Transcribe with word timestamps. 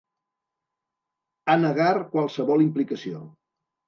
Ha 1.45 1.57
negar 1.63 1.89
qualsevol 2.13 2.65
implicació. 2.65 3.21